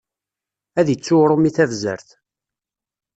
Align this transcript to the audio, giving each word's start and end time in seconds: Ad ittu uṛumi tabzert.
Ad 0.79 0.87
ittu 0.93 1.15
uṛumi 1.21 1.51
tabzert. 1.55 2.09